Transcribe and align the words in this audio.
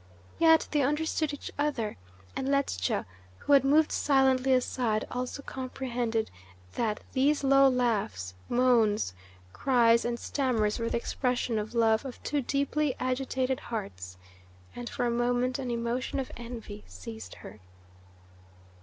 Yet 0.39 0.67
they 0.71 0.81
understood 0.81 1.31
each 1.31 1.51
other, 1.59 1.95
and 2.35 2.49
Ledscha, 2.49 3.05
who 3.37 3.53
had 3.53 3.63
moved 3.63 3.91
silently 3.91 4.51
aside, 4.51 5.05
also 5.11 5.43
comprehended 5.43 6.31
that 6.73 7.01
these 7.13 7.43
low 7.43 7.67
laughs, 7.69 8.33
moans, 8.49 9.13
cries, 9.53 10.03
and 10.03 10.17
stammers 10.19 10.79
were 10.79 10.89
the 10.89 10.97
expressions 10.97 11.59
of 11.59 11.75
love 11.75 12.03
of 12.03 12.17
two 12.23 12.41
deeply 12.41 12.95
agitated 12.99 13.59
hearts, 13.59 14.17
and 14.75 14.89
for 14.89 15.05
a 15.05 15.11
moment 15.11 15.59
an 15.59 15.69
emotion 15.69 16.19
of 16.19 16.31
envy 16.35 16.83
seized 16.87 17.35
her. 17.45 17.59